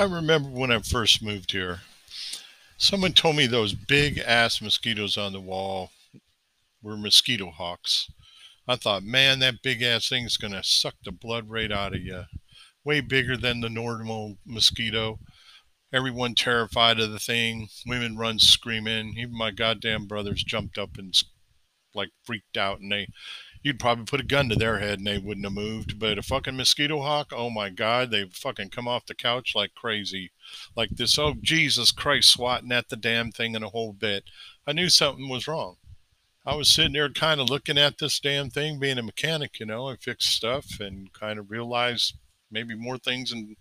[0.00, 1.80] I remember when I first moved here,
[2.78, 5.90] someone told me those big ass mosquitoes on the wall
[6.82, 8.10] were mosquito hawks.
[8.66, 12.00] I thought, man, that big ass thing's going to suck the blood right out of
[12.00, 12.24] you.
[12.82, 15.18] Way bigger than the normal mosquito.
[15.92, 17.68] Everyone terrified of the thing.
[17.86, 19.18] Women run screaming.
[19.18, 21.14] Even my goddamn brothers jumped up and
[21.94, 23.06] like freaked out and they
[23.62, 25.98] you'd probably put a gun to their head and they wouldn't have moved.
[25.98, 29.74] But a fucking mosquito hawk, oh my God, they fucking come off the couch like
[29.74, 30.32] crazy.
[30.76, 34.24] Like this, oh Jesus Christ, swatting at the damn thing in a whole bit.
[34.66, 35.76] I knew something was wrong.
[36.46, 39.66] I was sitting there kind of looking at this damn thing, being a mechanic, you
[39.66, 42.16] know, I fixed stuff and kind of realized
[42.50, 43.56] maybe more things than,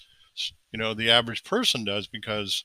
[0.72, 2.63] you know, the average person does because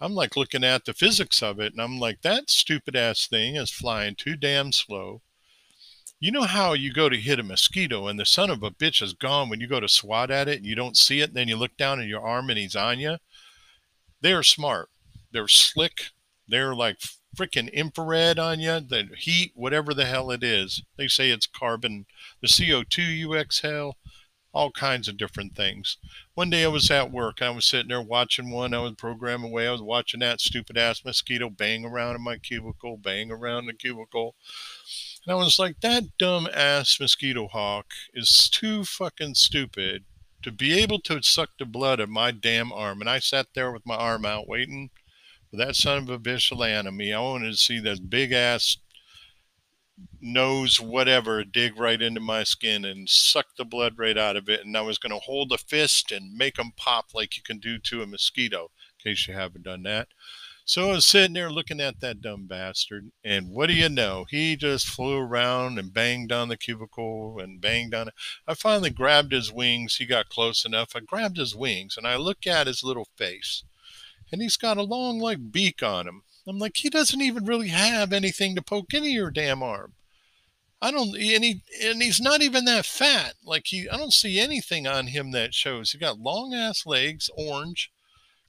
[0.00, 3.56] I'm like looking at the physics of it and I'm like, that stupid ass thing
[3.56, 5.22] is flying too damn slow
[6.22, 9.02] you know how you go to hit a mosquito and the son of a bitch
[9.02, 11.36] is gone when you go to swat at it and you don't see it, and
[11.36, 13.16] then you look down at your arm and he's on you?
[14.20, 14.88] They're smart.
[15.32, 16.10] They're slick.
[16.46, 16.98] They're like
[17.36, 20.84] freaking infrared on you, the heat, whatever the hell it is.
[20.96, 22.06] They say it's carbon,
[22.40, 23.96] the CO2 you exhale,
[24.54, 25.96] all kinds of different things.
[26.34, 27.40] One day I was at work.
[27.40, 28.74] I was sitting there watching one.
[28.74, 29.66] I was programming away.
[29.66, 33.72] I was watching that stupid ass mosquito bang around in my cubicle, bang around the
[33.72, 34.34] cubicle.
[35.26, 40.04] And I was like, that dumb ass mosquito hawk is too fucking stupid
[40.42, 43.00] to be able to suck the blood of my damn arm.
[43.00, 44.90] And I sat there with my arm out waiting
[45.50, 47.12] for that son of a bitch to land on me.
[47.12, 48.76] I wanted to see this big ass
[50.20, 54.64] nose, whatever, dig right into my skin and suck the blood right out of it.
[54.64, 57.58] And I was going to hold a fist and make them pop like you can
[57.58, 58.70] do to a mosquito,
[59.04, 60.08] in case you haven't done that.
[60.64, 64.26] So I was sitting there looking at that dumb bastard, and what do you know?
[64.30, 68.14] He just flew around and banged on the cubicle and banged on it.
[68.46, 69.96] I finally grabbed his wings.
[69.96, 70.94] He got close enough.
[70.94, 73.64] I grabbed his wings and I look at his little face,
[74.30, 76.22] and he's got a long, like, beak on him.
[76.46, 79.94] I'm like, he doesn't even really have anything to poke into your damn arm.
[80.80, 83.34] I don't, and he, and he's not even that fat.
[83.44, 85.92] Like he, I don't see anything on him that shows.
[85.92, 87.92] He got long ass legs, orange,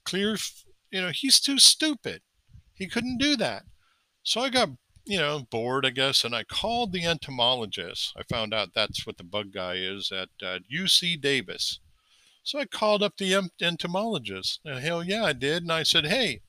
[0.04, 0.36] clear
[0.94, 2.22] you know, he's too stupid.
[2.72, 3.64] He couldn't do that.
[4.22, 4.68] So I got,
[5.04, 8.12] you know, bored, I guess, and I called the entomologist.
[8.16, 11.80] I found out that's what the bug guy is at uh, UC Davis.
[12.44, 14.60] So I called up the entomologist.
[14.64, 15.64] And hell yeah, I did.
[15.64, 16.42] And I said, hey,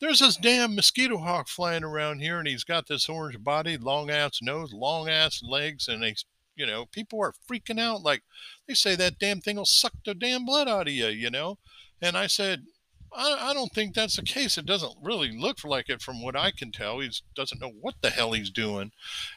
[0.00, 4.10] there's this damn mosquito hawk flying around here, and he's got this orange body, long
[4.10, 6.24] ass nose, long ass legs, and he's,
[6.56, 8.02] you know, people are freaking out.
[8.02, 8.22] Like
[8.66, 11.58] they say that damn thing will suck the damn blood out of you, you know.
[12.00, 12.64] And I said,
[13.12, 14.58] I, I don't think that's the case.
[14.58, 17.00] It doesn't really look like it from what I can tell.
[17.00, 18.92] He doesn't know what the hell he's doing.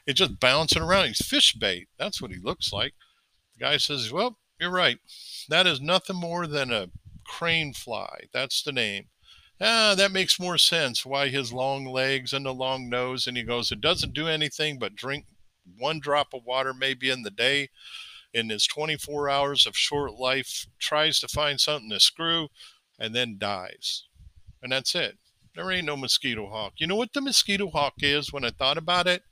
[0.06, 1.08] It's just bouncing around.
[1.08, 1.88] He's fish bait.
[1.98, 2.94] That's what he looks like.
[3.58, 5.00] The guy says, Well, you're right.
[5.50, 6.90] That is nothing more than a
[7.26, 8.26] crane fly.
[8.34, 9.08] That's the name.
[9.62, 13.28] Ah, that makes more sense why his long legs and the long nose.
[13.28, 15.26] And he goes, It doesn't do anything but drink
[15.78, 17.70] one drop of water maybe in the day
[18.34, 22.48] in his 24 hours of short life, tries to find something to screw,
[23.00, 24.06] and then dies.
[24.64, 25.18] And that's it.
[25.56, 26.74] There ain't no mosquito hawk.
[26.78, 29.24] You know what the mosquito hawk is when I thought about it?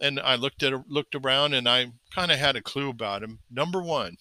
[0.00, 3.40] And I looked at looked around and I kind of had a clue about him.
[3.50, 4.16] Number one,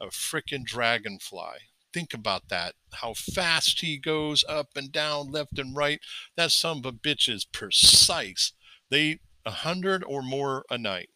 [0.00, 1.58] a freaking dragonfly.
[1.92, 2.74] Think about that.
[2.94, 6.00] How fast he goes up and down, left and right.
[6.36, 8.52] That son of a bitch is precise.
[8.90, 11.10] They a hundred or more a night.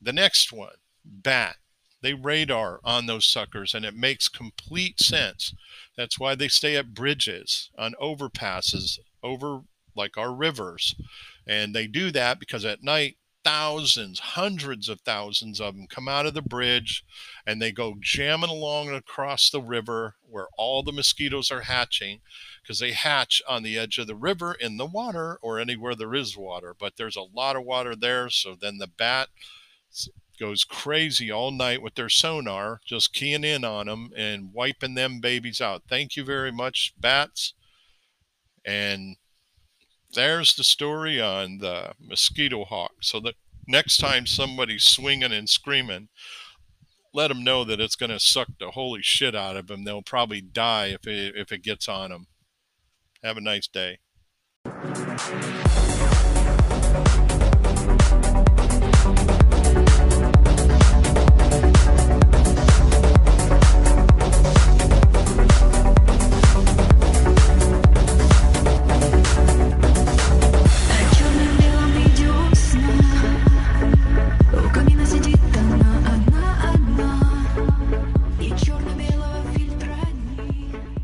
[0.00, 1.56] The next one, bat.
[2.02, 5.54] They radar on those suckers, and it makes complete sense.
[5.96, 9.60] That's why they stay at bridges, on overpasses, over
[9.96, 10.94] like our rivers.
[11.46, 16.26] And they do that because at night, thousands, hundreds of thousands of them come out
[16.26, 17.04] of the bridge
[17.46, 22.20] and they go jamming along across the river where all the mosquitoes are hatching
[22.62, 26.14] because they hatch on the edge of the river in the water or anywhere there
[26.14, 26.74] is water.
[26.78, 28.30] But there's a lot of water there.
[28.30, 29.28] So then the bat
[30.40, 35.20] goes crazy all night with their sonar, just keying in on them and wiping them
[35.20, 35.82] babies out.
[35.88, 37.54] Thank you very much, bats.
[38.64, 39.16] And
[40.14, 42.92] there's the story on the mosquito hawk.
[43.02, 43.34] So that
[43.66, 46.08] next time somebody's swinging and screaming,
[47.12, 49.84] let them know that it's going to suck the holy shit out of them.
[49.84, 52.26] They'll probably die if it, if it gets on them.
[53.22, 53.98] Have a nice day.